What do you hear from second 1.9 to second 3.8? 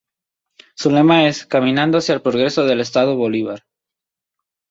hacia el progreso del Estado Bolívar".